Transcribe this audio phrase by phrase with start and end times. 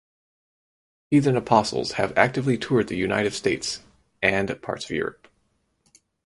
[1.11, 3.81] Heathen Apostles have actively toured the United States
[4.19, 5.27] and parts of Europe.